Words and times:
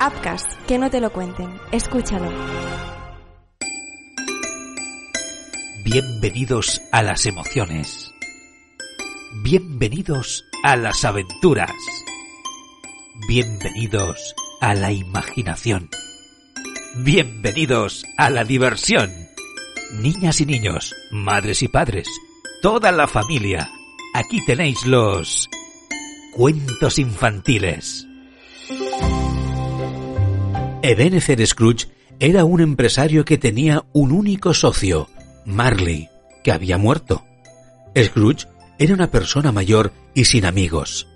Upcast, 0.00 0.52
que 0.66 0.78
no 0.78 0.90
te 0.90 1.00
lo 1.00 1.12
cuenten. 1.12 1.48
Escúchalo. 1.72 2.30
Bienvenidos 5.84 6.80
a 6.92 7.02
las 7.02 7.26
emociones. 7.26 8.12
Bienvenidos 9.42 10.44
a 10.62 10.76
las 10.76 11.04
aventuras. 11.04 11.72
Bienvenidos 13.26 14.34
a 14.60 14.74
la 14.74 14.92
imaginación. 14.92 15.90
Bienvenidos 16.96 18.06
a 18.16 18.30
la 18.30 18.44
diversión. 18.44 19.10
Niñas 20.00 20.40
y 20.40 20.46
niños, 20.46 20.94
madres 21.10 21.62
y 21.62 21.68
padres, 21.68 22.08
toda 22.62 22.92
la 22.92 23.08
familia. 23.08 23.70
Aquí 24.14 24.44
tenéis 24.46 24.86
los 24.86 25.50
cuentos 26.36 26.98
infantiles. 26.98 28.07
Ebenezer 30.82 31.44
Scrooge 31.44 31.88
era 32.20 32.44
un 32.44 32.60
empresario 32.60 33.24
que 33.24 33.36
tenía 33.36 33.84
un 33.92 34.12
único 34.12 34.54
socio, 34.54 35.08
Marley, 35.44 36.08
que 36.44 36.52
había 36.52 36.78
muerto. 36.78 37.24
Scrooge 37.96 38.46
era 38.78 38.94
una 38.94 39.10
persona 39.10 39.50
mayor 39.50 39.92
y 40.14 40.24
sin 40.24 40.44
amigos. 40.44 41.08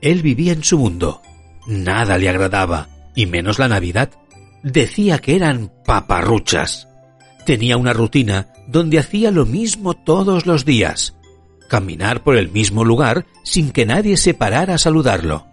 Él 0.00 0.22
vivía 0.22 0.52
en 0.52 0.62
su 0.62 0.78
mundo. 0.78 1.20
Nada 1.66 2.16
le 2.16 2.28
agradaba, 2.28 2.88
y 3.16 3.26
menos 3.26 3.58
la 3.58 3.66
Navidad. 3.66 4.10
Decía 4.62 5.18
que 5.18 5.34
eran 5.34 5.72
paparruchas. 5.84 6.86
Tenía 7.44 7.76
una 7.76 7.92
rutina 7.92 8.52
donde 8.68 9.00
hacía 9.00 9.32
lo 9.32 9.46
mismo 9.46 9.94
todos 9.94 10.46
los 10.46 10.64
días. 10.64 11.16
Caminar 11.68 12.22
por 12.22 12.36
el 12.36 12.50
mismo 12.50 12.84
lugar 12.84 13.26
sin 13.42 13.72
que 13.72 13.84
nadie 13.84 14.16
se 14.16 14.32
parara 14.34 14.74
a 14.74 14.78
saludarlo. 14.78 15.46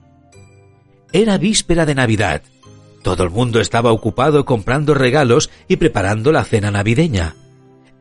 Era 1.12 1.38
víspera 1.38 1.86
de 1.86 1.96
Navidad. 1.96 2.44
Todo 3.06 3.24
el 3.24 3.30
mundo 3.30 3.60
estaba 3.62 3.92
ocupado 3.92 4.46
comprando 4.46 4.96
regalos 4.96 5.52
y 5.68 5.76
preparando 5.76 6.32
la 6.32 6.44
cena 6.44 6.72
navideña. 6.72 7.36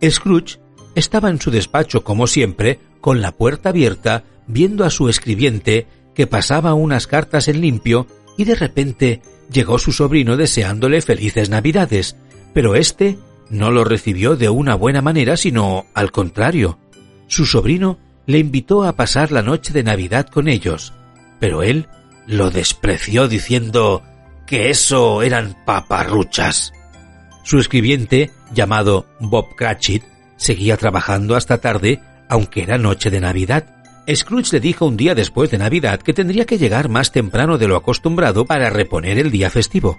Scrooge 0.02 0.60
estaba 0.94 1.28
en 1.28 1.38
su 1.38 1.50
despacho 1.50 2.02
como 2.02 2.26
siempre, 2.26 2.80
con 3.02 3.20
la 3.20 3.32
puerta 3.32 3.68
abierta, 3.68 4.24
viendo 4.46 4.82
a 4.82 4.88
su 4.88 5.10
escribiente 5.10 5.86
que 6.14 6.26
pasaba 6.26 6.72
unas 6.72 7.06
cartas 7.06 7.48
en 7.48 7.60
limpio 7.60 8.06
y 8.38 8.44
de 8.44 8.54
repente 8.54 9.20
llegó 9.52 9.78
su 9.78 9.92
sobrino 9.92 10.38
deseándole 10.38 11.02
felices 11.02 11.50
navidades, 11.50 12.16
pero 12.54 12.74
éste 12.74 13.18
no 13.50 13.70
lo 13.70 13.84
recibió 13.84 14.36
de 14.36 14.48
una 14.48 14.74
buena 14.74 15.02
manera, 15.02 15.36
sino 15.36 15.84
al 15.92 16.12
contrario. 16.12 16.78
Su 17.26 17.44
sobrino 17.44 17.98
le 18.24 18.38
invitó 18.38 18.84
a 18.84 18.96
pasar 18.96 19.32
la 19.32 19.42
noche 19.42 19.74
de 19.74 19.82
Navidad 19.82 20.28
con 20.30 20.48
ellos, 20.48 20.94
pero 21.40 21.62
él 21.62 21.88
lo 22.26 22.50
despreció 22.50 23.28
diciendo 23.28 24.02
que 24.46 24.70
eso 24.70 25.22
eran 25.22 25.56
paparruchas. 25.64 26.72
Su 27.42 27.58
escribiente, 27.58 28.30
llamado 28.52 29.06
Bob 29.20 29.54
Cratchit, 29.54 30.02
seguía 30.36 30.76
trabajando 30.76 31.36
hasta 31.36 31.58
tarde, 31.58 32.00
aunque 32.28 32.62
era 32.62 32.78
noche 32.78 33.10
de 33.10 33.20
Navidad. 33.20 33.66
Scrooge 34.12 34.52
le 34.52 34.60
dijo 34.60 34.86
un 34.86 34.96
día 34.96 35.14
después 35.14 35.50
de 35.50 35.58
Navidad 35.58 36.00
que 36.00 36.12
tendría 36.12 36.44
que 36.44 36.58
llegar 36.58 36.88
más 36.88 37.12
temprano 37.12 37.58
de 37.58 37.68
lo 37.68 37.76
acostumbrado 37.76 38.44
para 38.44 38.70
reponer 38.70 39.18
el 39.18 39.30
día 39.30 39.50
festivo. 39.50 39.98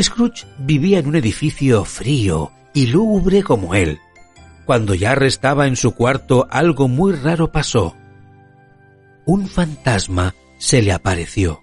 Scrooge 0.00 0.46
vivía 0.58 0.98
en 0.98 1.06
un 1.06 1.16
edificio 1.16 1.84
frío 1.84 2.52
y 2.72 2.86
lúgubre 2.86 3.42
como 3.42 3.74
él. 3.74 3.98
Cuando 4.66 4.94
ya 4.94 5.14
restaba 5.14 5.66
en 5.66 5.76
su 5.76 5.92
cuarto 5.92 6.46
algo 6.50 6.88
muy 6.88 7.12
raro 7.12 7.50
pasó. 7.50 7.96
Un 9.24 9.48
fantasma 9.48 10.34
se 10.58 10.82
le 10.82 10.92
apareció. 10.92 11.62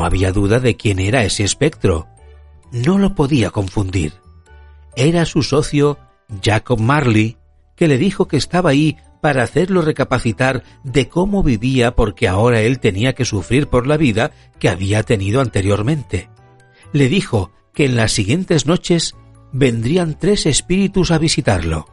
No 0.00 0.06
había 0.06 0.32
duda 0.32 0.60
de 0.60 0.78
quién 0.78 0.98
era 0.98 1.24
ese 1.24 1.44
espectro. 1.44 2.08
No 2.72 2.96
lo 2.96 3.14
podía 3.14 3.50
confundir. 3.50 4.14
Era 4.96 5.26
su 5.26 5.42
socio 5.42 5.98
Jacob 6.42 6.80
Marley, 6.80 7.36
que 7.76 7.86
le 7.86 7.98
dijo 7.98 8.26
que 8.26 8.38
estaba 8.38 8.70
ahí 8.70 8.96
para 9.20 9.42
hacerlo 9.42 9.82
recapacitar 9.82 10.62
de 10.84 11.10
cómo 11.10 11.42
vivía 11.42 11.94
porque 11.94 12.28
ahora 12.28 12.62
él 12.62 12.80
tenía 12.80 13.12
que 13.12 13.26
sufrir 13.26 13.66
por 13.66 13.86
la 13.86 13.98
vida 13.98 14.30
que 14.58 14.70
había 14.70 15.02
tenido 15.02 15.42
anteriormente. 15.42 16.30
Le 16.94 17.10
dijo 17.10 17.52
que 17.74 17.84
en 17.84 17.94
las 17.94 18.12
siguientes 18.12 18.64
noches 18.64 19.16
vendrían 19.52 20.18
tres 20.18 20.46
espíritus 20.46 21.10
a 21.10 21.18
visitarlo. 21.18 21.84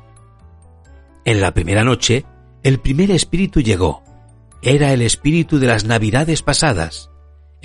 En 1.26 1.42
la 1.42 1.54
primera 1.54 1.84
noche, 1.84 2.24
el 2.64 2.80
primer 2.80 3.12
espíritu 3.12 3.60
llegó. 3.60 4.02
Era 4.62 4.94
el 4.94 5.02
espíritu 5.02 5.60
de 5.60 5.68
las 5.68 5.84
navidades 5.84 6.42
pasadas. 6.42 7.10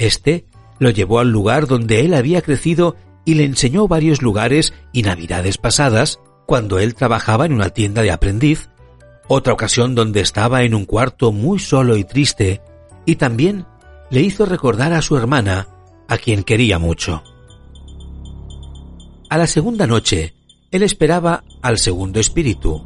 Este 0.02 0.46
lo 0.80 0.90
llevó 0.90 1.20
al 1.20 1.30
lugar 1.30 1.68
donde 1.68 2.00
él 2.00 2.14
había 2.14 2.42
crecido 2.42 2.96
y 3.24 3.34
le 3.34 3.44
enseñó 3.44 3.86
varios 3.86 4.20
lugares 4.20 4.74
y 4.92 5.02
navidades 5.02 5.58
pasadas 5.58 6.18
cuando 6.44 6.80
él 6.80 6.96
trabajaba 6.96 7.46
en 7.46 7.52
una 7.52 7.70
tienda 7.70 8.02
de 8.02 8.10
aprendiz, 8.10 8.68
otra 9.28 9.52
ocasión 9.52 9.94
donde 9.94 10.20
estaba 10.20 10.64
en 10.64 10.74
un 10.74 10.86
cuarto 10.86 11.30
muy 11.30 11.60
solo 11.60 11.96
y 11.96 12.02
triste, 12.02 12.60
y 13.06 13.14
también 13.14 13.64
le 14.10 14.22
hizo 14.22 14.44
recordar 14.44 14.92
a 14.92 15.02
su 15.02 15.16
hermana, 15.16 15.68
a 16.08 16.18
quien 16.18 16.42
quería 16.42 16.80
mucho. 16.80 17.22
A 19.30 19.38
la 19.38 19.46
segunda 19.46 19.86
noche, 19.86 20.34
él 20.72 20.82
esperaba 20.82 21.44
al 21.62 21.78
segundo 21.78 22.18
espíritu. 22.18 22.82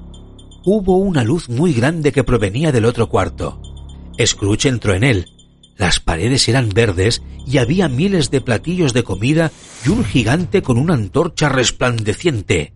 Hubo 0.66 0.98
una 0.98 1.24
luz 1.24 1.48
muy 1.48 1.72
grande 1.72 2.12
que 2.12 2.24
provenía 2.24 2.72
del 2.72 2.84
otro 2.84 3.08
cuarto. 3.08 3.58
Scrooge 4.22 4.68
entró 4.68 4.92
en 4.92 5.02
él, 5.02 5.26
las 5.76 6.00
paredes 6.00 6.48
eran 6.48 6.70
verdes 6.70 7.22
y 7.46 7.58
había 7.58 7.88
miles 7.88 8.30
de 8.30 8.40
platillos 8.40 8.92
de 8.92 9.04
comida 9.04 9.52
y 9.84 9.90
un 9.90 10.04
gigante 10.04 10.62
con 10.62 10.78
una 10.78 10.94
antorcha 10.94 11.48
resplandeciente. 11.48 12.72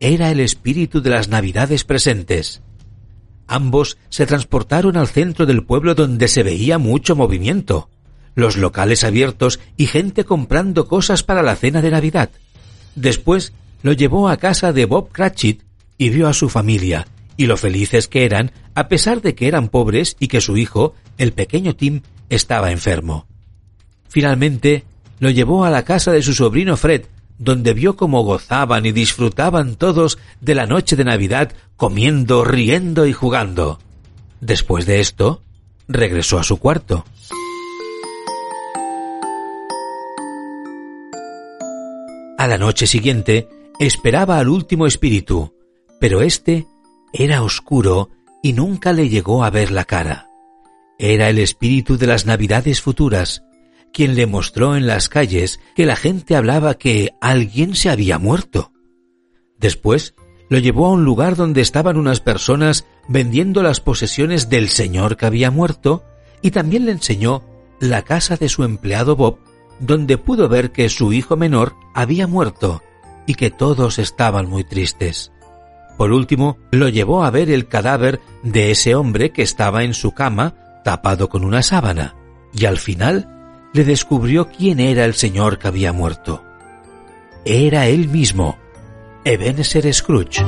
Era 0.00 0.30
el 0.30 0.40
espíritu 0.40 1.00
de 1.00 1.10
las 1.10 1.28
navidades 1.28 1.84
presentes. 1.84 2.62
Ambos 3.46 3.98
se 4.08 4.26
transportaron 4.26 4.96
al 4.96 5.08
centro 5.08 5.46
del 5.46 5.64
pueblo 5.64 5.94
donde 5.94 6.26
se 6.26 6.42
veía 6.42 6.78
mucho 6.78 7.14
movimiento, 7.14 7.88
los 8.34 8.56
locales 8.56 9.04
abiertos 9.04 9.60
y 9.76 9.86
gente 9.86 10.24
comprando 10.24 10.88
cosas 10.88 11.22
para 11.22 11.42
la 11.42 11.54
cena 11.54 11.82
de 11.82 11.90
Navidad. 11.90 12.30
Después 12.96 13.52
lo 13.82 13.92
llevó 13.92 14.28
a 14.28 14.36
casa 14.36 14.72
de 14.72 14.86
Bob 14.86 15.10
Cratchit 15.12 15.62
y 15.98 16.10
vio 16.10 16.28
a 16.28 16.32
su 16.32 16.48
familia 16.48 17.06
y 17.36 17.46
lo 17.46 17.56
felices 17.56 18.08
que 18.08 18.24
eran 18.24 18.52
a 18.74 18.88
pesar 18.88 19.20
de 19.20 19.34
que 19.34 19.48
eran 19.48 19.68
pobres 19.68 20.16
y 20.18 20.28
que 20.28 20.40
su 20.40 20.56
hijo, 20.56 20.94
el 21.18 21.32
pequeño 21.32 21.74
Tim, 21.76 22.02
estaba 22.28 22.70
enfermo. 22.70 23.26
Finalmente, 24.08 24.84
lo 25.18 25.30
llevó 25.30 25.64
a 25.64 25.70
la 25.70 25.84
casa 25.84 26.12
de 26.12 26.22
su 26.22 26.34
sobrino 26.34 26.76
Fred, 26.76 27.06
donde 27.38 27.74
vio 27.74 27.96
cómo 27.96 28.22
gozaban 28.22 28.86
y 28.86 28.92
disfrutaban 28.92 29.76
todos 29.76 30.18
de 30.40 30.54
la 30.54 30.66
noche 30.66 30.96
de 30.96 31.04
Navidad 31.04 31.52
comiendo, 31.76 32.44
riendo 32.44 33.06
y 33.06 33.12
jugando. 33.12 33.78
Después 34.40 34.86
de 34.86 35.00
esto, 35.00 35.42
regresó 35.88 36.38
a 36.38 36.44
su 36.44 36.58
cuarto. 36.58 37.04
A 42.38 42.46
la 42.48 42.58
noche 42.58 42.86
siguiente, 42.86 43.48
esperaba 43.78 44.38
al 44.38 44.48
último 44.48 44.86
espíritu, 44.86 45.54
pero 46.00 46.22
éste 46.22 46.66
era 47.12 47.42
oscuro 47.42 48.10
y 48.42 48.52
nunca 48.52 48.92
le 48.92 49.08
llegó 49.08 49.44
a 49.44 49.50
ver 49.50 49.70
la 49.70 49.84
cara. 49.84 50.31
Era 51.04 51.28
el 51.30 51.40
espíritu 51.40 51.98
de 51.98 52.06
las 52.06 52.26
navidades 52.26 52.80
futuras, 52.80 53.42
quien 53.92 54.14
le 54.14 54.28
mostró 54.28 54.76
en 54.76 54.86
las 54.86 55.08
calles 55.08 55.58
que 55.74 55.84
la 55.84 55.96
gente 55.96 56.36
hablaba 56.36 56.74
que 56.74 57.10
alguien 57.20 57.74
se 57.74 57.90
había 57.90 58.20
muerto. 58.20 58.70
Después 59.58 60.14
lo 60.48 60.58
llevó 60.58 60.86
a 60.86 60.92
un 60.92 61.04
lugar 61.04 61.34
donde 61.34 61.60
estaban 61.60 61.96
unas 61.96 62.20
personas 62.20 62.86
vendiendo 63.08 63.64
las 63.64 63.80
posesiones 63.80 64.48
del 64.48 64.68
señor 64.68 65.16
que 65.16 65.26
había 65.26 65.50
muerto 65.50 66.04
y 66.40 66.52
también 66.52 66.86
le 66.86 66.92
enseñó 66.92 67.42
la 67.80 68.02
casa 68.02 68.36
de 68.36 68.48
su 68.48 68.62
empleado 68.62 69.16
Bob, 69.16 69.40
donde 69.80 70.18
pudo 70.18 70.48
ver 70.48 70.70
que 70.70 70.88
su 70.88 71.12
hijo 71.12 71.36
menor 71.36 71.74
había 71.96 72.28
muerto 72.28 72.80
y 73.26 73.34
que 73.34 73.50
todos 73.50 73.98
estaban 73.98 74.48
muy 74.48 74.62
tristes. 74.62 75.32
Por 75.98 76.12
último, 76.12 76.58
lo 76.70 76.88
llevó 76.88 77.24
a 77.24 77.30
ver 77.32 77.50
el 77.50 77.66
cadáver 77.66 78.20
de 78.44 78.70
ese 78.70 78.94
hombre 78.94 79.32
que 79.32 79.42
estaba 79.42 79.82
en 79.82 79.94
su 79.94 80.12
cama 80.12 80.61
tapado 80.82 81.28
con 81.28 81.44
una 81.44 81.62
sábana, 81.62 82.16
y 82.52 82.66
al 82.66 82.78
final 82.78 83.28
le 83.72 83.84
descubrió 83.84 84.48
quién 84.48 84.80
era 84.80 85.04
el 85.04 85.14
señor 85.14 85.58
que 85.58 85.68
había 85.68 85.92
muerto. 85.92 86.44
Era 87.44 87.86
él 87.86 88.08
mismo, 88.08 88.58
Ebenezer 89.24 89.92
Scrooge. 89.92 90.44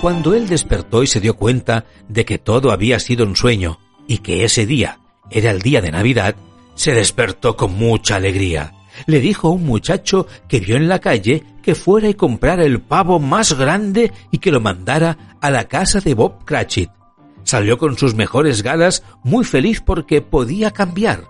Cuando 0.00 0.34
él 0.34 0.46
despertó 0.46 1.02
y 1.02 1.08
se 1.08 1.20
dio 1.20 1.34
cuenta 1.36 1.84
de 2.08 2.24
que 2.24 2.38
todo 2.38 2.70
había 2.70 3.00
sido 3.00 3.26
un 3.26 3.34
sueño 3.34 3.80
y 4.06 4.18
que 4.18 4.44
ese 4.44 4.64
día 4.64 5.00
era 5.30 5.50
el 5.50 5.62
día 5.62 5.80
de 5.80 5.90
Navidad, 5.90 6.36
se 6.76 6.92
despertó 6.92 7.56
con 7.56 7.74
mucha 7.74 8.14
alegría. 8.14 8.75
Le 9.06 9.20
dijo 9.20 9.50
un 9.50 9.64
muchacho 9.64 10.26
que 10.48 10.60
vio 10.60 10.76
en 10.76 10.88
la 10.88 10.98
calle 10.98 11.44
que 11.62 11.74
fuera 11.74 12.08
y 12.08 12.14
comprara 12.14 12.64
el 12.64 12.80
pavo 12.80 13.18
más 13.18 13.52
grande 13.58 14.12
y 14.30 14.38
que 14.38 14.52
lo 14.52 14.60
mandara 14.60 15.36
a 15.40 15.50
la 15.50 15.64
casa 15.64 16.00
de 16.00 16.14
Bob 16.14 16.44
Cratchit. 16.44 16.90
Salió 17.42 17.78
con 17.78 17.96
sus 17.96 18.14
mejores 18.14 18.62
galas 18.62 19.02
muy 19.22 19.44
feliz 19.44 19.80
porque 19.80 20.20
podía 20.22 20.70
cambiar 20.70 21.24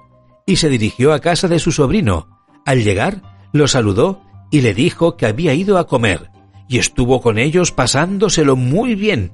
y 0.46 0.56
se 0.56 0.68
dirigió 0.68 1.12
a 1.12 1.20
casa 1.20 1.48
de 1.48 1.58
su 1.58 1.72
sobrino. 1.72 2.28
Al 2.64 2.82
llegar, 2.82 3.22
lo 3.52 3.68
saludó 3.68 4.22
y 4.50 4.60
le 4.60 4.74
dijo 4.74 5.16
que 5.16 5.26
había 5.26 5.54
ido 5.54 5.78
a 5.78 5.86
comer 5.86 6.30
y 6.68 6.78
estuvo 6.78 7.20
con 7.20 7.38
ellos 7.38 7.72
pasándoselo 7.72 8.56
muy 8.56 8.94
bien. 8.94 9.32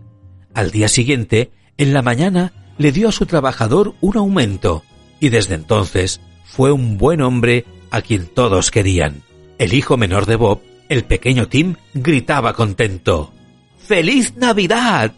Al 0.54 0.70
día 0.70 0.88
siguiente, 0.88 1.52
en 1.76 1.92
la 1.92 2.02
mañana, 2.02 2.52
le 2.78 2.92
dio 2.92 3.08
a 3.08 3.12
su 3.12 3.26
trabajador 3.26 3.94
un 4.00 4.16
aumento 4.16 4.82
y 5.20 5.28
desde 5.28 5.54
entonces 5.54 6.20
fue 6.44 6.72
un 6.72 6.98
buen 6.98 7.22
hombre 7.22 7.64
a 7.92 8.00
quien 8.00 8.26
todos 8.26 8.70
querían. 8.70 9.22
El 9.58 9.74
hijo 9.74 9.96
menor 9.98 10.24
de 10.24 10.36
Bob, 10.36 10.62
el 10.88 11.04
pequeño 11.04 11.46
Tim, 11.46 11.76
gritaba 11.92 12.54
contento. 12.54 13.32
¡Feliz 13.78 14.34
Navidad! 14.36 15.12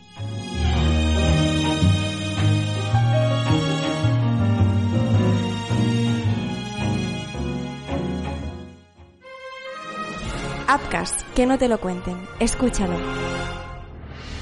Upcast, 10.68 11.22
que 11.34 11.46
no 11.46 11.56
te 11.56 11.68
lo 11.68 11.78
cuenten. 11.78 12.16
Escúchalo. 12.40 12.96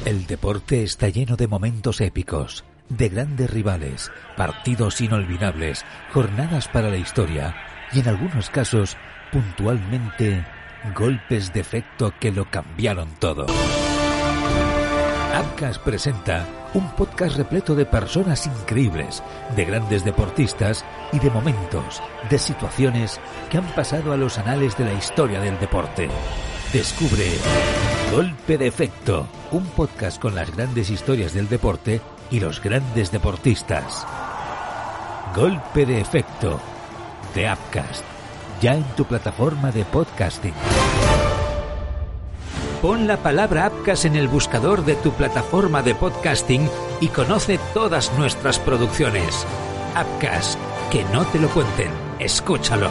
El 0.06 0.26
deporte 0.26 0.82
está 0.82 1.10
lleno 1.10 1.36
de 1.36 1.48
momentos 1.48 2.00
épicos, 2.00 2.64
de 2.88 3.10
grandes 3.10 3.50
rivales, 3.50 4.10
partidos 4.38 5.02
inolvidables, 5.02 5.84
jornadas 6.12 6.68
para 6.68 6.88
la 6.88 6.96
historia 6.96 7.54
y 7.92 8.00
en 8.00 8.08
algunos 8.08 8.50
casos, 8.50 8.96
puntualmente, 9.30 10.44
golpes 10.94 11.52
de 11.52 11.60
efecto 11.60 12.12
que 12.18 12.32
lo 12.32 12.50
cambiaron 12.50 13.08
todo. 13.18 13.46
Upcast 15.38 15.82
presenta 15.82 16.46
un 16.74 16.90
podcast 16.90 17.36
repleto 17.36 17.74
de 17.74 17.86
personas 17.86 18.46
increíbles, 18.46 19.22
de 19.56 19.64
grandes 19.64 20.04
deportistas 20.04 20.84
y 21.12 21.18
de 21.18 21.30
momentos, 21.30 22.02
de 22.28 22.38
situaciones 22.38 23.20
que 23.50 23.58
han 23.58 23.66
pasado 23.74 24.12
a 24.12 24.16
los 24.16 24.38
anales 24.38 24.76
de 24.76 24.84
la 24.84 24.92
historia 24.92 25.40
del 25.40 25.58
deporte. 25.58 26.08
Descubre 26.72 27.26
Golpe 28.12 28.58
de 28.58 28.66
Efecto, 28.66 29.26
un 29.50 29.64
podcast 29.66 30.20
con 30.20 30.34
las 30.34 30.54
grandes 30.54 30.90
historias 30.90 31.34
del 31.34 31.48
deporte 31.48 32.00
y 32.30 32.40
los 32.40 32.62
grandes 32.62 33.10
deportistas. 33.10 34.06
Golpe 35.34 35.86
de 35.86 36.00
Efecto 36.00 36.60
de 37.34 37.50
Upcast, 37.50 38.04
ya 38.60 38.74
en 38.74 38.84
tu 38.96 39.04
plataforma 39.04 39.70
de 39.70 39.84
podcasting. 39.84 40.54
Pon 42.80 43.06
la 43.06 43.16
palabra 43.16 43.68
Upcast 43.68 44.04
en 44.06 44.16
el 44.16 44.28
buscador 44.28 44.84
de 44.84 44.96
tu 44.96 45.12
plataforma 45.12 45.82
de 45.82 45.94
podcasting 45.94 46.68
y 47.00 47.08
conoce 47.08 47.58
todas 47.74 48.12
nuestras 48.18 48.58
producciones. 48.58 49.46
Upcast, 49.92 50.58
que 50.90 51.04
no 51.04 51.24
te 51.26 51.38
lo 51.38 51.48
cuenten, 51.48 51.90
escúchalo. 52.18 52.90